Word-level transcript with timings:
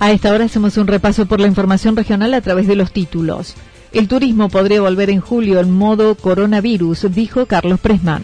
A 0.00 0.12
esta 0.12 0.32
hora 0.32 0.46
hacemos 0.46 0.78
un 0.78 0.86
repaso 0.86 1.26
por 1.26 1.40
la 1.40 1.46
información 1.46 1.94
regional 1.94 2.32
a 2.32 2.40
través 2.40 2.66
de 2.66 2.74
los 2.74 2.90
títulos. 2.90 3.54
El 3.92 4.08
turismo 4.08 4.48
podría 4.48 4.80
volver 4.80 5.10
en 5.10 5.20
julio 5.20 5.60
en 5.60 5.70
modo 5.70 6.14
coronavirus, 6.14 7.12
dijo 7.14 7.44
Carlos 7.44 7.78
Presman. 7.80 8.22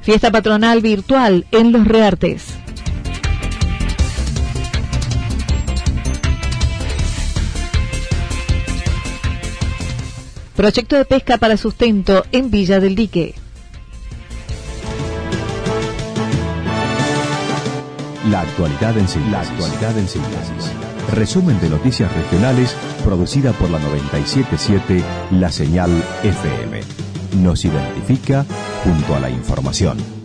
Fiesta 0.00 0.32
patronal 0.32 0.80
virtual 0.80 1.44
en 1.52 1.72
Los 1.72 1.86
Reartes. 1.86 2.59
Proyecto 10.60 10.96
de 10.96 11.06
pesca 11.06 11.38
para 11.38 11.56
sustento 11.56 12.22
en 12.32 12.50
Villa 12.50 12.80
del 12.80 12.94
Dique. 12.94 13.34
La 18.28 18.42
actualidad 18.42 18.98
en 18.98 19.08
síntesis. 19.08 19.32
La 19.32 19.40
actualidad 19.40 19.96
en 19.96 20.06
síntesis. 20.06 20.70
Resumen 21.14 21.58
de 21.62 21.70
noticias 21.70 22.12
regionales 22.14 22.76
producida 23.02 23.52
por 23.52 23.70
la 23.70 23.78
977 23.78 25.02
La 25.30 25.50
Señal 25.50 25.90
FM. 26.24 26.82
Nos 27.38 27.64
identifica 27.64 28.44
junto 28.84 29.14
a 29.14 29.20
la 29.20 29.30
información. 29.30 30.19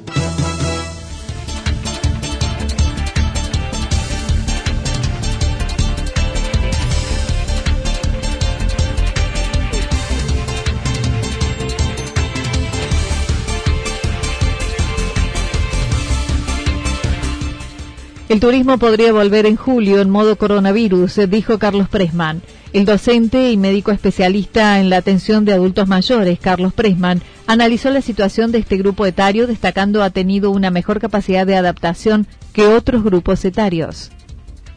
El 18.36 18.42
turismo 18.42 18.78
podría 18.78 19.14
volver 19.14 19.46
en 19.46 19.56
julio 19.56 20.02
en 20.02 20.10
modo 20.10 20.36
coronavirus, 20.36 21.22
dijo 21.30 21.58
Carlos 21.58 21.88
Presman. 21.88 22.42
El 22.74 22.84
docente 22.84 23.50
y 23.50 23.56
médico 23.56 23.92
especialista 23.92 24.82
en 24.82 24.90
la 24.90 24.98
atención 24.98 25.46
de 25.46 25.54
adultos 25.54 25.88
mayores, 25.88 26.38
Carlos 26.38 26.74
Presman, 26.74 27.22
analizó 27.48 27.92
la 27.92 28.02
situación 28.02 28.52
de 28.52 28.58
este 28.58 28.76
grupo 28.76 29.06
etario, 29.06 29.48
destacando 29.48 30.04
ha 30.04 30.10
tenido 30.10 30.52
una 30.52 30.70
mejor 30.70 31.00
capacidad 31.00 31.48
de 31.48 31.56
adaptación 31.56 32.28
que 32.52 32.68
otros 32.68 33.06
grupos 33.06 33.46
etarios. 33.46 34.12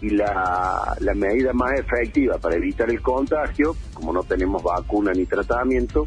Y 0.00 0.10
la, 0.10 0.96
la 1.00 1.14
medida 1.14 1.52
más 1.52 1.80
efectiva 1.80 2.38
para 2.38 2.54
evitar 2.54 2.88
el 2.88 3.02
contagio, 3.02 3.74
como 3.92 4.12
no 4.12 4.22
tenemos 4.22 4.62
vacuna 4.62 5.10
ni 5.12 5.26
tratamiento, 5.26 6.06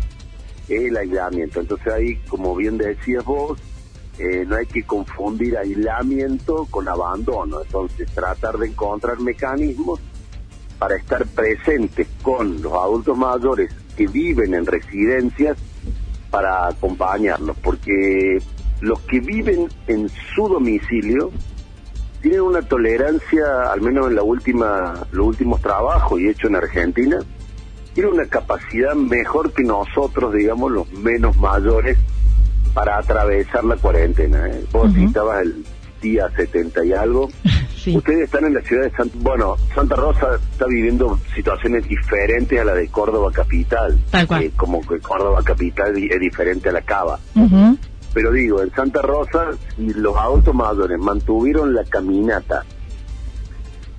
es 0.69 0.83
el 0.83 0.95
aislamiento. 0.95 1.59
Entonces 1.59 1.91
ahí, 1.91 2.15
como 2.29 2.55
bien 2.55 2.77
decías 2.77 3.25
vos, 3.25 3.59
eh, 4.17 4.45
no 4.47 4.55
hay 4.55 4.65
que 4.65 4.83
confundir 4.83 5.57
aislamiento 5.57 6.67
con 6.69 6.87
abandono, 6.87 7.61
entonces 7.61 8.11
tratar 8.11 8.57
de 8.57 8.67
encontrar 8.67 9.19
mecanismos 9.19 9.99
para 10.77 10.95
estar 10.95 11.25
presentes 11.27 12.07
con 12.21 12.61
los 12.61 12.73
adultos 12.73 13.17
mayores 13.17 13.73
que 13.95 14.07
viven 14.07 14.53
en 14.53 14.65
residencias 14.65 15.57
para 16.29 16.67
acompañarlos, 16.67 17.57
porque 17.57 18.41
los 18.81 18.99
que 19.01 19.19
viven 19.19 19.67
en 19.87 20.09
su 20.09 20.47
domicilio 20.47 21.31
tienen 22.21 22.41
una 22.41 22.61
tolerancia, 22.61 23.71
al 23.71 23.81
menos 23.81 24.07
en 24.07 24.15
la 24.15 24.23
última, 24.23 25.07
los 25.11 25.27
últimos 25.27 25.61
trabajos 25.61 26.19
y 26.19 26.29
hecho 26.29 26.47
en 26.47 26.55
Argentina, 26.55 27.19
tienen 27.93 28.13
una 28.13 28.25
capacidad 28.25 28.93
mejor 28.95 29.51
que 29.53 29.63
nosotros, 29.63 30.33
digamos, 30.33 30.71
los 30.71 30.91
menos 30.93 31.35
mayores, 31.37 31.97
para 32.73 32.97
atravesar 32.97 33.63
la 33.63 33.75
cuarentena. 33.75 34.47
¿eh? 34.47 34.65
Vos 34.71 34.93
citabas 34.93 35.41
el 35.43 35.65
día 36.01 36.29
70 36.35 36.85
y 36.85 36.93
algo. 36.93 37.29
Ustedes 37.95 38.25
están 38.25 38.45
en 38.45 38.53
la 38.53 38.61
ciudad 38.61 38.83
de 38.83 38.91
Santa... 38.91 39.17
Bueno, 39.19 39.55
Santa 39.73 39.95
Rosa 39.95 40.35
está 40.51 40.65
viviendo 40.67 41.19
situaciones 41.35 41.87
diferentes 41.87 42.59
a 42.59 42.63
la 42.63 42.75
de 42.75 42.87
Córdoba 42.89 43.31
Capital. 43.31 43.99
Eh, 44.13 44.51
como 44.55 44.81
que 44.81 44.99
Córdoba 44.99 45.41
Capital 45.43 45.97
es 45.97 46.19
diferente 46.19 46.69
a 46.69 46.73
la 46.73 46.81
Cava. 46.81 47.19
Pero 48.13 48.31
digo, 48.31 48.61
en 48.61 48.71
Santa 48.71 49.01
Rosa, 49.01 49.51
los 49.77 50.15
adultos 50.17 50.53
mayores 50.53 50.99
mantuvieron 50.99 51.73
la 51.73 51.83
caminata. 51.85 52.63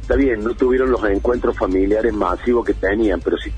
Está 0.03 0.17
bien, 0.17 0.45
no 0.45 0.55
tuvieron 0.55 0.91
los 0.91 1.03
encuentros 1.05 1.57
familiares 1.57 2.13
masivos 2.13 2.65
que 2.67 2.75
tenían, 2.75 3.21
pero 3.21 3.37
sí 3.39 3.51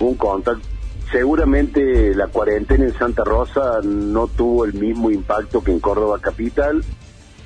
un 0.00 0.14
contacto 0.16 0.73
seguramente 1.14 2.12
la 2.16 2.26
cuarentena 2.26 2.86
en 2.86 2.98
Santa 2.98 3.22
Rosa 3.22 3.80
no 3.84 4.26
tuvo 4.26 4.64
el 4.64 4.74
mismo 4.74 5.12
impacto 5.12 5.62
que 5.62 5.70
en 5.70 5.78
Córdoba 5.78 6.18
Capital. 6.20 6.82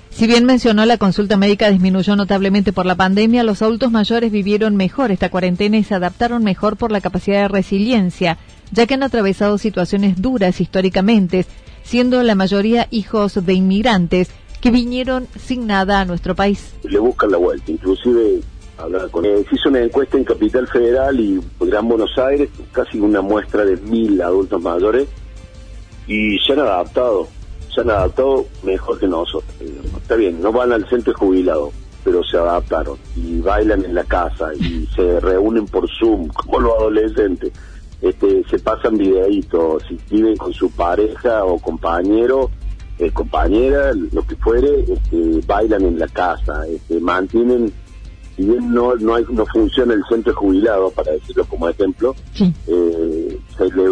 Si 0.08 0.26
bien 0.26 0.46
mencionó 0.46 0.86
la 0.86 0.96
consulta 0.96 1.36
médica 1.36 1.70
disminuyó 1.70 2.16
notablemente 2.16 2.72
por 2.72 2.86
la 2.86 2.94
pandemia, 2.94 3.42
los 3.42 3.60
adultos 3.60 3.90
mayores 3.92 4.32
vivieron 4.32 4.74
mejor 4.74 5.12
esta 5.12 5.30
cuarentena 5.30 5.76
y 5.76 5.84
se 5.84 5.94
adaptaron 5.94 6.44
mejor 6.44 6.78
por 6.78 6.90
la 6.90 7.02
capacidad 7.02 7.42
de 7.42 7.48
resiliencia, 7.48 8.38
ya 8.72 8.86
que 8.86 8.94
han 8.94 9.02
atravesado 9.02 9.58
situaciones 9.58 10.22
duras 10.22 10.62
históricamente, 10.62 11.44
siendo 11.82 12.22
la 12.22 12.34
mayoría 12.34 12.88
hijos 12.90 13.44
de 13.44 13.52
inmigrantes 13.52 14.30
que 14.62 14.70
vinieron 14.70 15.28
sin 15.38 15.66
nada 15.66 16.00
a 16.00 16.06
nuestro 16.06 16.34
país. 16.34 16.72
Le 16.84 16.98
buscan 16.98 17.30
la 17.32 17.36
vuelta, 17.36 17.70
inclusive 17.70 18.40
hablar 18.78 19.10
con 19.10 19.24
él. 19.24 19.44
Se 19.48 19.56
hizo 19.56 19.68
una 19.68 19.80
encuesta 19.80 20.16
en 20.16 20.24
Capital 20.24 20.66
Federal 20.68 21.18
y 21.18 21.40
Gran 21.60 21.88
Buenos 21.88 22.16
Aires, 22.18 22.48
casi 22.72 22.98
una 22.98 23.20
muestra 23.20 23.64
de 23.64 23.76
mil 23.76 24.20
adultos 24.22 24.62
mayores, 24.62 25.08
y 26.06 26.38
se 26.38 26.52
han 26.52 26.60
adaptado, 26.60 27.28
se 27.74 27.80
han 27.80 27.90
adaptado 27.90 28.46
mejor 28.62 28.98
que 28.98 29.06
nosotros. 29.06 29.54
Está 30.00 30.16
bien, 30.16 30.40
no 30.40 30.52
van 30.52 30.72
al 30.72 30.88
centro 30.88 31.12
de 31.12 31.18
jubilado, 31.18 31.72
pero 32.04 32.24
se 32.24 32.38
adaptaron 32.38 32.96
y 33.16 33.40
bailan 33.40 33.84
en 33.84 33.94
la 33.94 34.04
casa 34.04 34.54
y 34.54 34.86
se 34.96 35.20
reúnen 35.20 35.66
por 35.66 35.88
Zoom, 35.90 36.28
como 36.28 36.60
los 36.60 36.72
adolescentes. 36.78 37.52
Este, 38.00 38.44
se 38.48 38.60
pasan 38.60 38.96
videitos, 38.96 39.82
si 39.88 39.98
viven 40.08 40.36
con 40.36 40.52
su 40.52 40.70
pareja 40.70 41.44
o 41.44 41.58
compañero, 41.58 42.48
eh, 42.98 43.10
compañera, 43.10 43.92
lo 43.92 44.22
que 44.24 44.36
fuere, 44.36 44.82
este, 44.82 45.40
bailan 45.46 45.82
en 45.82 45.98
la 45.98 46.06
casa, 46.06 46.66
este, 46.68 47.00
mantienen 47.00 47.72
si 48.38 48.44
bien 48.44 48.72
no 48.72 48.94
no, 48.94 49.16
hay, 49.16 49.24
no 49.30 49.44
funciona 49.46 49.94
el 49.94 50.04
centro 50.08 50.32
jubilado, 50.32 50.90
para 50.92 51.10
decirlo 51.10 51.44
como 51.46 51.68
ejemplo, 51.68 52.14
eh, 52.68 53.38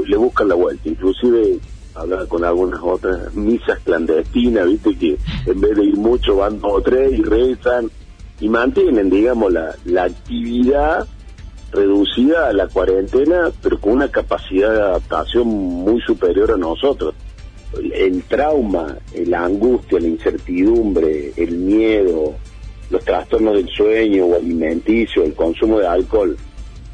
le, 0.07 0.17
buscan 0.17 0.49
la 0.49 0.55
vuelta. 0.55 0.89
Inclusive 0.89 1.59
hablar 1.97 2.29
con 2.29 2.45
algunas 2.45 2.81
otras 2.81 3.35
misas 3.35 3.81
clandestinas, 3.81 4.67
viste 4.67 4.97
que 4.97 5.19
en 5.47 5.61
vez 5.61 5.77
de 5.77 5.85
ir 5.87 5.97
mucho 5.97 6.37
van 6.37 6.61
dos 6.61 6.75
o 6.75 6.81
tres 6.81 7.19
y 7.19 7.23
rezan 7.23 7.91
y 8.39 8.49
mantienen, 8.49 9.11
digamos, 9.11 9.53
la, 9.53 9.75
la 9.85 10.05
actividad 10.05 11.09
reducida 11.73 12.49
a 12.49 12.53
la 12.53 12.69
cuarentena, 12.69 13.51
pero 13.61 13.81
con 13.81 13.95
una 13.95 14.09
capacidad 14.09 14.73
de 14.73 14.81
adaptación 14.81 15.49
muy 15.49 16.01
superior 16.03 16.53
a 16.53 16.57
nosotros. 16.57 17.15
el 17.93 18.23
trauma, 18.23 18.97
la 19.27 19.45
angustia, 19.45 19.99
la 19.99 20.07
incertidumbre, 20.07 21.33
el 21.37 21.57
miedo, 21.57 22.37
los 22.91 23.05
trastornos 23.05 23.55
del 23.55 23.69
sueño 23.69 24.27
o 24.27 24.37
alimenticio, 24.37 25.25
el 25.25 25.35
consumo 25.35 25.79
de 25.79 25.87
alcohol 25.87 26.37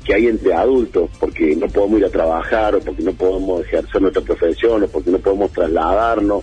que 0.05 0.15
hay 0.15 0.27
entre 0.27 0.53
adultos, 0.53 1.11
porque 1.21 1.55
no 1.55 1.69
podemos 1.69 2.01
ir 2.01 2.07
a 2.07 2.11
trabajar 2.11 2.75
o 2.75 2.81
porque 2.81 3.03
no 3.03 3.13
podemos 3.13 3.61
ejercer 3.63 4.03
nuestra 4.03 4.23
profesión 4.23 4.83
o 4.83 4.89
porque 4.89 5.11
no 5.11 5.19
podemos 5.19 5.53
trasladarnos, 5.53 6.43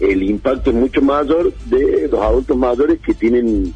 el 0.00 0.22
impacto 0.22 0.70
es 0.70 0.76
mucho 0.76 1.02
mayor 1.02 1.52
de 1.66 2.08
los 2.08 2.20
adultos 2.20 2.56
mayores 2.56 3.00
que 3.00 3.14
tienen 3.14 3.74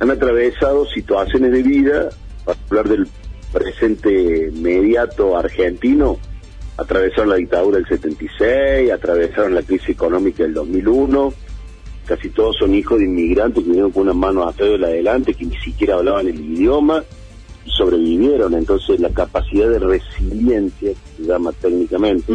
han 0.00 0.10
atravesado 0.10 0.86
situaciones 0.86 1.52
de 1.52 1.62
vida, 1.62 2.08
para 2.44 2.58
hablar 2.68 2.88
del 2.88 3.08
presente 3.52 4.50
inmediato 4.52 5.36
argentino, 5.36 6.18
atravesaron 6.76 7.30
la 7.30 7.36
dictadura 7.36 7.78
del 7.78 7.86
76, 7.86 8.90
atravesaron 8.90 9.54
la 9.54 9.62
crisis 9.62 9.90
económica 9.90 10.42
del 10.42 10.54
2001, 10.54 11.32
casi 12.04 12.30
todos 12.30 12.56
son 12.56 12.74
hijos 12.74 12.98
de 12.98 13.06
inmigrantes 13.06 13.62
que 13.62 13.68
vinieron 13.68 13.90
con 13.90 14.02
una 14.02 14.14
mano 14.14 14.46
atrás 14.46 14.70
y 14.78 14.84
adelante, 14.84 15.34
que 15.34 15.46
ni 15.46 15.56
siquiera 15.56 15.96
hablaban 15.96 16.28
el 16.28 16.38
idioma 16.38 17.02
y 17.64 17.70
sobrevivieron. 17.70 18.54
Entonces 18.54 19.00
la 19.00 19.10
capacidad 19.10 19.68
de 19.68 19.78
resiliencia, 19.78 20.92
que 20.92 21.22
se 21.22 21.28
llama 21.28 21.52
técnicamente, 21.52 22.32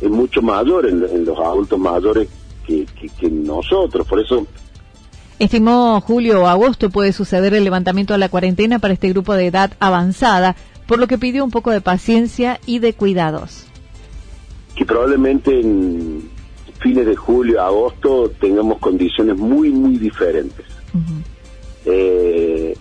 es 0.00 0.10
mucho 0.10 0.42
mayor 0.42 0.86
en, 0.86 1.24
los 1.24 1.38
adultos 1.38 1.78
mayores 1.78 2.28
que, 2.66 2.86
que, 3.18 3.30
nosotros. 3.30 4.06
Por 4.06 4.20
eso 4.20 4.46
Estimó 5.38 6.00
julio 6.00 6.42
o 6.42 6.46
agosto 6.46 6.88
puede 6.88 7.12
suceder 7.12 7.52
el 7.52 7.64
levantamiento 7.64 8.14
de 8.14 8.18
la 8.18 8.30
cuarentena 8.30 8.78
para 8.78 8.94
este 8.94 9.10
grupo 9.10 9.34
de 9.34 9.46
edad 9.46 9.72
avanzada, 9.80 10.56
por 10.86 10.98
lo 10.98 11.06
que 11.06 11.18
pidió 11.18 11.44
un 11.44 11.50
poco 11.50 11.70
de 11.70 11.82
paciencia 11.82 12.58
y 12.64 12.78
de 12.78 12.94
cuidados. 12.94 13.66
Que 14.74 14.86
probablemente 14.86 15.60
en 15.60 16.30
fines 16.78 17.06
de 17.06 17.16
julio, 17.16 17.62
agosto 17.62 18.30
tengamos 18.40 18.78
condiciones 18.78 19.36
muy, 19.36 19.70
muy 19.70 19.96
diferentes. 19.96 20.66
Eh, 21.84 22.76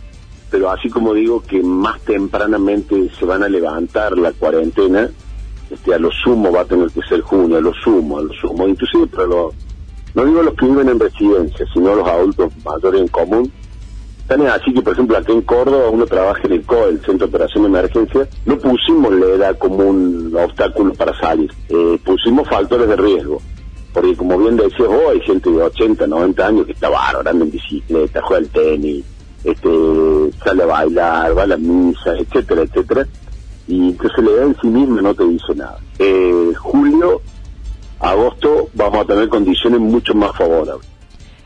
pero 0.49 0.71
así 0.71 0.89
como 0.89 1.13
digo 1.13 1.41
que 1.41 1.61
más 1.61 1.99
tempranamente 2.01 3.09
se 3.17 3.25
van 3.25 3.43
a 3.43 3.49
levantar 3.49 4.17
la 4.17 4.31
cuarentena, 4.31 5.09
este, 5.69 5.93
a 5.93 5.99
lo 5.99 6.11
sumo 6.11 6.51
va 6.51 6.61
a 6.61 6.65
tener 6.65 6.89
que 6.89 7.01
ser 7.01 7.21
junio, 7.21 7.57
a 7.57 7.61
lo 7.61 7.73
sumo, 7.73 8.19
a 8.19 8.23
lo 8.23 8.33
sumo, 8.33 8.67
inclusive 8.67 9.07
pero 9.07 9.51
no 10.13 10.25
digo 10.25 10.43
los 10.43 10.53
que 10.55 10.65
viven 10.65 10.89
en 10.89 10.99
residencia, 10.99 11.65
sino 11.73 11.95
los 11.95 12.07
adultos 12.07 12.53
mayores 12.63 13.01
en 13.01 13.07
común, 13.09 13.51
Tan 14.27 14.41
así 14.47 14.73
que, 14.73 14.81
por 14.81 14.93
ejemplo, 14.93 15.17
aquí 15.17 15.31
en 15.31 15.41
Córdoba 15.43 15.89
uno 15.89 16.05
trabaja 16.07 16.41
en 16.45 16.53
el 16.53 16.63
COE, 16.63 16.89
el 16.89 17.01
Centro 17.01 17.27
de 17.27 17.35
Operación 17.35 17.63
de 17.63 17.69
Emergencia, 17.69 18.27
no 18.45 18.57
pusimos 18.57 19.13
la 19.13 19.27
edad 19.27 19.57
como 19.59 19.77
un 19.77 20.35
obstáculo 20.35 20.93
para 20.93 21.15
salir, 21.19 21.51
eh, 21.69 21.99
pusimos 22.03 22.47
factores 22.49 22.87
de 22.87 22.95
riesgo. 22.95 23.39
Porque 23.95 24.13
como 24.13 24.37
bien 24.37 24.57
decías, 24.57 24.89
oh, 24.89 25.09
hay 25.09 25.21
gente 25.21 25.49
de 25.49 25.63
80, 25.63 26.05
90 26.05 26.45
años 26.45 26.65
que 26.65 26.73
está 26.73 26.89
bárbaro, 26.89 27.31
en 27.31 27.49
bicicleta, 27.49 28.21
juega 28.23 28.43
al 28.43 28.49
tenis, 28.49 29.05
este, 29.41 29.69
sale 30.43 30.63
a 30.63 30.65
bailar, 30.65 31.37
va 31.37 31.43
a 31.43 31.47
la 31.47 31.55
misa, 31.55 32.11
etcétera, 32.19 32.63
etcétera. 32.63 33.07
Y 33.69 33.91
entonces 33.91 34.25
la 34.25 34.31
edad 34.31 34.43
en 34.47 34.57
sí 34.61 34.67
misma 34.67 35.01
no 35.01 35.15
te 35.15 35.23
dice 35.23 35.55
nada. 35.55 35.79
Eh, 35.97 36.51
julio, 36.59 37.21
agosto 38.01 38.67
vamos 38.73 38.99
a 38.99 39.05
tener 39.05 39.29
condiciones 39.29 39.79
mucho 39.79 40.13
más 40.13 40.35
favorables. 40.37 40.85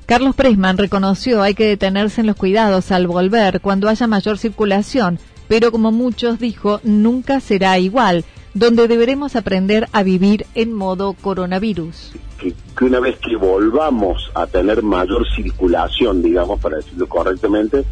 Carlos 0.08 0.36
Presman 0.36 0.80
reconoció 0.80 1.44
hay 1.44 1.54
que 1.54 1.68
detenerse 1.68 2.22
en 2.22 2.28
los 2.28 2.36
cuidados 2.36 2.92
al 2.92 3.06
volver 3.06 3.62
cuando 3.62 3.88
haya 3.90 4.08
mayor 4.08 4.40
circulación, 4.40 5.20
pero 5.48 5.72
como 5.72 5.92
muchos 5.92 6.40
dijo, 6.40 6.82
nunca 6.84 7.42
será 7.42 7.78
igual, 7.78 8.26
donde 8.54 8.88
deberemos 8.88 9.36
aprender 9.36 9.88
a 9.92 10.04
vivir 10.04 10.46
en 10.56 10.74
modo 10.74 11.14
coronavirus. 11.14 12.14
Que, 12.38 12.54
una 12.84 13.00
vez 13.00 13.18
que 13.20 13.36
volvamos 13.36 14.32
a 14.34 14.48
tener 14.48 14.82
mayor 14.84 15.26
circulación, 15.36 16.22
digamos, 16.22 16.60
para 16.60 16.78
decirlo 16.78 17.08
correctamente, 17.08 17.84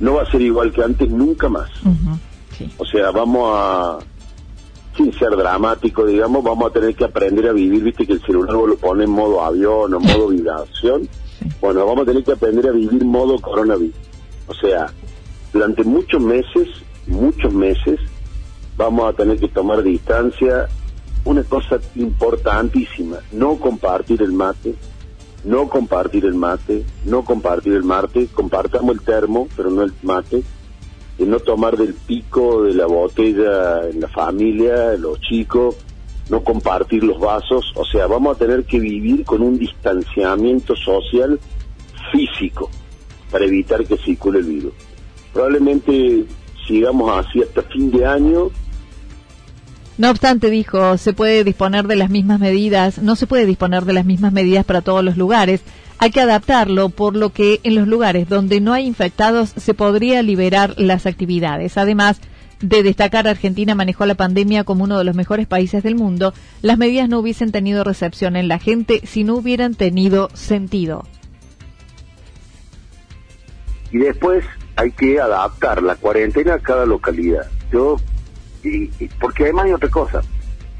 no 0.00 0.14
va 0.14 0.22
a 0.22 0.30
ser 0.30 0.42
igual 0.42 0.72
que 0.72 0.82
antes 0.82 1.08
nunca 1.10 1.48
más. 1.48 1.70
O 2.76 2.84
sea, 2.84 3.10
vamos 3.12 3.52
a, 3.54 3.98
sin 4.96 5.12
ser 5.12 5.30
dramático, 5.36 6.04
digamos, 6.04 6.42
vamos 6.42 6.70
a 6.70 6.72
tener 6.72 6.94
que 6.94 7.04
aprender 7.04 7.46
a 7.48 7.52
vivir, 7.52 7.82
viste 7.84 8.04
que 8.04 8.14
el 8.14 8.22
celular 8.22 8.54
lo 8.54 8.76
pone 8.76 9.04
en 9.04 9.10
modo 9.10 9.44
avión 9.44 9.94
o 9.94 10.00
modo 10.00 10.28
vibración 10.30 11.08
bueno, 11.60 11.86
vamos 11.86 12.02
a 12.02 12.06
tener 12.06 12.24
que 12.24 12.32
aprender 12.32 12.66
a 12.68 12.72
vivir 12.72 13.04
modo 13.04 13.38
coronavirus. 13.40 13.94
O 14.46 14.54
sea, 14.54 14.86
durante 15.52 15.84
muchos 15.84 16.20
meses, 16.22 16.68
muchos 17.06 17.52
meses, 17.52 18.00
vamos 18.78 19.10
a 19.10 19.12
tener 19.12 19.38
que 19.38 19.48
tomar 19.48 19.82
distancia. 19.82 20.68
Una 21.24 21.42
cosa 21.42 21.78
importantísima, 21.96 23.18
no 23.32 23.56
compartir 23.56 24.22
el 24.22 24.32
mate, 24.32 24.74
no 25.44 25.68
compartir 25.68 26.24
el 26.24 26.34
mate, 26.34 26.84
no 27.04 27.22
compartir 27.24 27.74
el 27.74 27.84
mate, 27.84 28.28
compartamos 28.28 28.94
el 28.94 29.02
termo, 29.02 29.48
pero 29.54 29.68
no 29.68 29.82
el 29.82 29.92
mate, 30.02 30.42
y 31.18 31.24
no 31.24 31.40
tomar 31.40 31.76
del 31.76 31.92
pico 31.92 32.62
de 32.62 32.72
la 32.72 32.86
botella 32.86 33.88
en 33.90 34.00
la 34.00 34.08
familia, 34.08 34.96
los 34.96 35.20
chicos, 35.20 35.76
no 36.30 36.42
compartir 36.42 37.02
los 37.02 37.18
vasos, 37.18 37.72
o 37.74 37.84
sea, 37.84 38.06
vamos 38.06 38.36
a 38.36 38.38
tener 38.38 38.64
que 38.64 38.78
vivir 38.78 39.24
con 39.24 39.42
un 39.42 39.58
distanciamiento 39.58 40.76
social 40.76 41.38
físico 42.12 42.70
para 43.30 43.44
evitar 43.44 43.84
que 43.84 43.98
circule 43.98 44.38
el 44.38 44.46
virus. 44.46 44.72
Probablemente 45.34 46.24
sigamos 46.66 47.26
así 47.26 47.42
hasta 47.42 47.62
fin 47.62 47.90
de 47.90 48.06
año. 48.06 48.50
No 49.98 50.10
obstante, 50.10 50.48
dijo, 50.48 50.96
se 50.96 51.12
puede 51.12 51.42
disponer 51.42 51.88
de 51.88 51.96
las 51.96 52.08
mismas 52.08 52.38
medidas, 52.38 52.98
no 52.98 53.16
se 53.16 53.26
puede 53.26 53.46
disponer 53.46 53.84
de 53.84 53.92
las 53.92 54.04
mismas 54.04 54.32
medidas 54.32 54.64
para 54.64 54.80
todos 54.80 55.04
los 55.04 55.16
lugares. 55.16 55.60
Hay 55.98 56.12
que 56.12 56.20
adaptarlo, 56.20 56.88
por 56.88 57.16
lo 57.16 57.30
que 57.30 57.58
en 57.64 57.74
los 57.74 57.88
lugares 57.88 58.28
donde 58.28 58.60
no 58.60 58.72
hay 58.72 58.86
infectados 58.86 59.50
se 59.56 59.74
podría 59.74 60.22
liberar 60.22 60.74
las 60.76 61.06
actividades. 61.06 61.76
Además, 61.76 62.20
de 62.60 62.84
destacar 62.84 63.26
Argentina 63.26 63.74
manejó 63.74 64.06
la 64.06 64.14
pandemia 64.14 64.64
como 64.64 64.84
uno 64.84 64.98
de 64.98 65.04
los 65.04 65.16
mejores 65.16 65.46
países 65.46 65.82
del 65.82 65.94
mundo, 65.94 66.32
las 66.62 66.78
medidas 66.78 67.08
no 67.08 67.18
hubiesen 67.18 67.52
tenido 67.52 67.84
recepción 67.84 68.36
en 68.36 68.48
la 68.48 68.58
gente 68.58 69.00
si 69.04 69.24
no 69.24 69.34
hubieran 69.34 69.74
tenido 69.74 70.28
sentido. 70.34 71.04
Y 73.90 73.98
después 73.98 74.44
hay 74.76 74.92
que 74.92 75.20
adaptar 75.20 75.82
la 75.82 75.96
cuarentena 75.96 76.54
a 76.54 76.58
cada 76.58 76.84
localidad. 76.84 77.46
Yo, 77.72 77.96
y, 78.68 79.08
porque 79.20 79.44
además 79.44 79.66
hay 79.66 79.72
otra 79.72 79.90
cosa, 79.90 80.22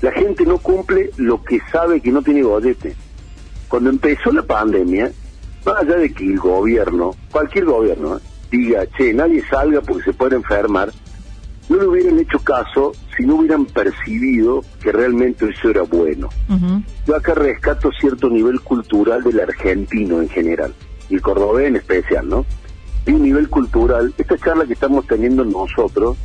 la 0.00 0.12
gente 0.12 0.45
no 0.45 0.59
cumple 0.59 1.11
lo 1.16 1.42
que 1.42 1.61
sabe 1.73 2.00
que 2.00 2.12
no 2.12 2.23
tiene 2.23 2.42
gollete. 2.42 2.95
Cuando 3.68 3.90
empezó 3.90 4.30
la 4.33 4.42
pandemia, 4.42 5.11
más 5.64 5.76
allá 5.83 5.97
de 5.97 6.12
que 6.12 6.25
el 6.25 6.38
gobierno, 6.38 7.14
cualquier 7.30 7.64
gobierno, 7.64 8.16
¿eh? 8.16 8.21
diga, 8.50 8.87
che, 8.97 9.12
nadie 9.12 9.42
salga 9.50 9.80
porque 9.80 10.04
se 10.04 10.12
puede 10.12 10.37
enfermar, 10.37 10.90
no 11.68 11.76
le 11.76 11.87
hubieran 11.87 12.18
hecho 12.18 12.38
caso 12.38 12.92
si 13.16 13.26
no 13.26 13.37
hubieran 13.37 13.66
percibido 13.66 14.64
que 14.80 14.92
realmente 14.92 15.49
eso 15.50 15.71
era 15.71 15.83
bueno. 15.83 16.28
Yo 17.07 17.16
acá 17.16 17.35
rescato 17.35 17.90
cierto 18.00 18.30
nivel 18.30 18.61
cultural 18.61 19.23
del 19.23 19.40
argentino 19.40 20.23
en 20.23 20.28
general, 20.28 20.73
y 21.11 21.14
el 21.14 21.23
cordobés 21.23 21.68
en 21.68 21.76
especial, 21.76 22.28
¿no? 22.28 22.47
Hay 23.07 23.14
un 23.14 23.23
nivel 23.23 23.49
cultural, 23.49 24.14
esta 24.16 24.37
charla 24.38 24.66
que 24.66 24.75
estamos 24.75 25.07
teniendo 25.07 25.45
nosotros, 25.45 26.16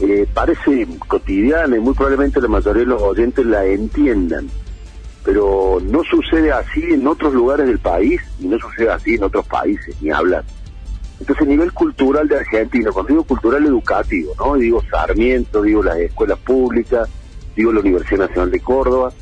eh, 0.00 0.26
parece 0.32 0.86
cotidiana 1.08 1.76
y 1.76 1.80
muy 1.80 1.94
probablemente 1.94 2.40
la 2.40 2.48
mayoría 2.48 2.80
de 2.80 2.86
los 2.86 3.02
oyentes 3.02 3.46
la 3.46 3.64
entiendan, 3.64 4.48
pero 5.24 5.78
no 5.82 6.04
sucede 6.04 6.52
así 6.52 6.82
en 6.82 7.06
otros 7.06 7.32
lugares 7.32 7.66
del 7.66 7.78
país 7.78 8.20
y 8.38 8.46
no 8.46 8.58
sucede 8.58 8.90
así 8.90 9.14
en 9.14 9.24
otros 9.24 9.46
países, 9.46 9.96
ni 10.00 10.10
hablar. 10.10 10.44
Entonces, 11.18 11.42
el 11.42 11.48
nivel 11.48 11.72
cultural 11.72 12.28
de 12.28 12.36
Argentina, 12.36 12.90
cuando 12.92 13.08
digo 13.08 13.24
cultural 13.24 13.64
educativo, 13.64 14.34
¿no? 14.38 14.54
Digo 14.56 14.82
Sarmiento, 14.90 15.62
digo 15.62 15.82
las 15.82 15.96
escuelas 15.96 16.38
públicas, 16.40 17.08
digo 17.56 17.72
la 17.72 17.80
Universidad 17.80 18.28
Nacional 18.28 18.50
de 18.50 18.60
Córdoba, 18.60 19.12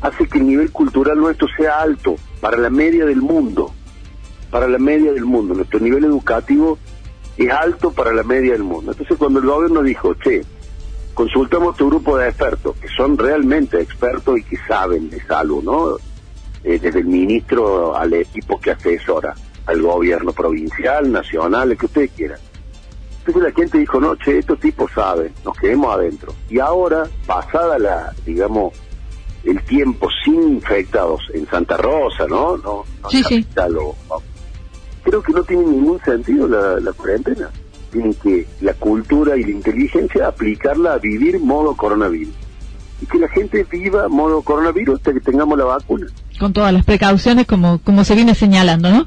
hace 0.00 0.28
que 0.28 0.38
el 0.38 0.46
nivel 0.46 0.70
cultural 0.70 1.18
nuestro 1.18 1.48
sea 1.56 1.80
alto 1.80 2.16
para 2.40 2.58
la 2.58 2.70
media 2.70 3.04
del 3.04 3.20
mundo, 3.20 3.72
para 4.50 4.68
la 4.68 4.78
media 4.78 5.12
del 5.12 5.24
mundo. 5.24 5.54
Nuestro 5.54 5.80
nivel 5.80 6.04
educativo 6.04 6.78
es 7.36 7.50
alto 7.50 7.92
para 7.92 8.12
la 8.12 8.22
media 8.22 8.52
del 8.52 8.62
mundo. 8.62 8.92
Entonces, 8.92 9.16
cuando 9.16 9.40
el 9.40 9.46
gobierno 9.46 9.82
dijo, 9.82 10.14
che, 10.14 10.42
consultamos 11.14 11.76
tu 11.76 11.88
grupo 11.88 12.16
de 12.16 12.28
expertos, 12.28 12.76
que 12.76 12.88
son 12.88 13.16
realmente 13.16 13.80
expertos 13.80 14.38
y 14.38 14.44
que 14.44 14.56
saben 14.68 15.10
de 15.10 15.20
salud, 15.24 15.62
¿no? 15.62 15.96
Eh, 16.64 16.78
desde 16.78 17.00
el 17.00 17.06
ministro 17.06 17.96
al 17.96 18.12
equipo 18.12 18.60
que 18.60 18.70
asesora 18.70 19.34
al 19.66 19.82
gobierno 19.82 20.32
provincial, 20.32 21.10
nacional, 21.10 21.72
el 21.72 21.78
que 21.78 21.86
ustedes 21.86 22.10
quieran. 22.12 22.38
Entonces 23.18 23.42
la 23.42 23.52
gente 23.52 23.78
dijo, 23.78 24.00
no, 24.00 24.16
che, 24.16 24.38
estos 24.38 24.58
tipos 24.58 24.90
saben, 24.92 25.32
nos 25.44 25.56
quedemos 25.56 25.94
adentro. 25.94 26.34
Y 26.50 26.58
ahora, 26.58 27.08
pasada 27.26 27.78
la, 27.78 28.12
digamos, 28.26 28.74
el 29.44 29.62
tiempo 29.64 30.08
sin 30.24 30.54
infectados 30.54 31.20
en 31.32 31.46
Santa 31.46 31.76
Rosa, 31.76 32.26
¿no? 32.26 32.56
no, 32.56 32.84
sí, 33.08 33.22
sí. 33.22 33.46
Creo 35.02 35.22
que 35.22 35.32
no 35.32 35.42
tiene 35.42 35.64
ningún 35.64 36.00
sentido 36.00 36.48
la, 36.48 36.80
la 36.80 36.92
cuarentena. 36.92 37.50
Tienen 37.90 38.14
que 38.14 38.46
la 38.60 38.72
cultura 38.74 39.36
y 39.36 39.44
la 39.44 39.50
inteligencia 39.50 40.26
aplicarla 40.26 40.94
a 40.94 40.98
vivir 40.98 41.38
modo 41.40 41.74
coronavirus. 41.76 42.34
y 43.02 43.06
que 43.06 43.18
la 43.18 43.28
gente 43.28 43.66
viva 43.70 44.08
modo 44.08 44.42
coronavirus 44.42 44.96
hasta 44.96 45.12
que 45.12 45.20
tengamos 45.20 45.58
la 45.58 45.64
vacuna. 45.64 46.06
Con 46.38 46.52
todas 46.52 46.72
las 46.72 46.84
precauciones 46.84 47.46
como, 47.46 47.78
como 47.78 48.04
se 48.04 48.14
viene 48.14 48.34
señalando, 48.34 48.90
¿no? 48.90 49.06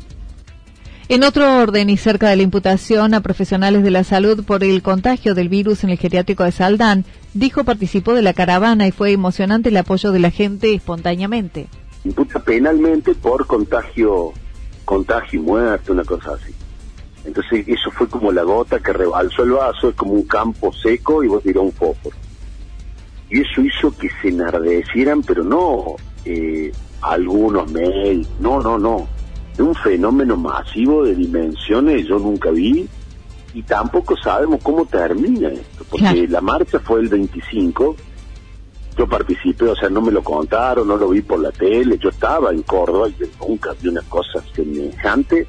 En 1.07 1.23
otro 1.23 1.59
orden 1.59 1.89
y 1.89 1.97
cerca 1.97 2.29
de 2.29 2.35
la 2.35 2.41
imputación 2.41 3.13
a 3.13 3.21
profesionales 3.21 3.83
de 3.83 3.91
la 3.91 4.03
salud 4.03 4.43
por 4.43 4.63
el 4.63 4.81
contagio 4.81 5.35
del 5.35 5.49
virus 5.49 5.83
en 5.83 5.91
el 5.91 5.99
geriátrico 5.99 6.43
de 6.43 6.51
Saldán, 6.51 7.05
dijo 7.33 7.63
participó 7.63 8.13
de 8.13 8.23
la 8.23 8.33
caravana 8.33 8.87
y 8.87 8.91
fue 8.91 9.11
emocionante 9.11 9.69
el 9.69 9.77
apoyo 9.77 10.11
de 10.11 10.19
la 10.19 10.31
gente 10.31 10.73
espontáneamente. 10.73 11.67
Imputa 12.03 12.39
penalmente 12.39 13.13
por 13.13 13.45
contagio, 13.45 14.33
contagio 14.86 15.39
y 15.39 15.44
muerte, 15.44 15.92
una 15.92 16.04
cosa 16.04 16.34
así. 16.34 16.54
Entonces 17.25 17.68
eso 17.68 17.92
fue 17.92 18.08
como 18.08 18.32
la 18.32 18.44
gota 18.44 18.80
que 18.80 18.94
rebalsó 18.94 19.44
el 19.44 19.51
vaso, 19.51 19.89
es 19.89 19.96
como 19.96 20.13
un 20.13 20.24
campo 20.24 20.72
seco 20.72 21.24
y 21.24 21.27
vos 21.27 21.44
tirás 21.44 21.63
un 21.63 21.72
fósforo. 21.72 22.15
Y 23.30 23.42
eso 23.42 23.62
hizo 23.62 23.98
que 23.98 24.10
se 24.22 24.30
enardecieran, 24.30 25.24
pero 25.24 25.44
no 25.44 25.96
eh, 26.24 26.72
algunos 27.01 27.72
mails, 27.72 28.27
no, 28.39 28.60
no, 28.62 28.77
no. 28.77 29.08
De 29.58 29.63
un 29.63 29.74
fenómeno 29.74 30.38
masivo 30.38 31.04
de 31.04 31.15
dimensiones 31.15 32.06
yo 32.08 32.20
nunca 32.20 32.51
vi 32.51 32.88
y 33.54 33.63
tampoco 33.63 34.18
sabemos 34.18 34.62
cómo 34.62 34.86
termina 34.86 35.48
esto, 35.48 35.86
porque 35.89 36.27
la 36.27 36.42
marcha 36.42 36.80
fue 36.80 37.00
el 37.00 37.08
25, 37.08 37.96
yo 38.97 39.07
participé, 39.07 39.65
o 39.65 39.75
sea, 39.75 39.89
no 39.89 40.01
me 40.01 40.11
lo 40.11 40.23
contaron, 40.23 40.87
no 40.87 40.95
lo 40.95 41.09
vi 41.09 41.21
por 41.21 41.39
la 41.39 41.51
tele, 41.51 41.97
yo 41.97 42.09
estaba 42.09 42.51
en 42.51 42.61
Córdoba 42.63 43.09
y 43.09 43.15
nunca 43.45 43.73
vi 43.81 43.89
una 43.89 44.01
cosa 44.03 44.41
semejante 44.53 45.45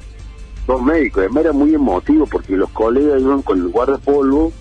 dos 0.67 0.81
médicos. 0.81 1.21
Además 1.23 1.45
era 1.45 1.53
muy 1.53 1.73
emotivo 1.73 2.27
porque 2.27 2.55
los 2.55 2.69
colegas 2.71 3.21
iban 3.21 3.41
con 3.41 3.59
el 3.59 3.69
guardapolvo, 3.69 4.51